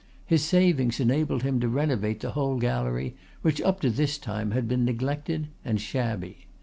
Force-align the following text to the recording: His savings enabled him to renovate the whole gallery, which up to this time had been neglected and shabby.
His 0.25 0.41
savings 0.43 0.99
enabled 0.99 1.43
him 1.43 1.59
to 1.59 1.67
renovate 1.69 2.21
the 2.21 2.31
whole 2.31 2.55
gallery, 2.57 3.15
which 3.43 3.61
up 3.61 3.79
to 3.81 3.91
this 3.91 4.17
time 4.17 4.49
had 4.49 4.67
been 4.67 4.83
neglected 4.83 5.49
and 5.63 5.79
shabby. 5.79 6.47